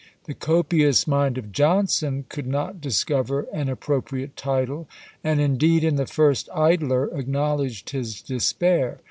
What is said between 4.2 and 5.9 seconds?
title, and indeed